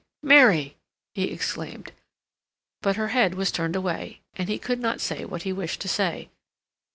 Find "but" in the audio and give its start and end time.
2.81-2.95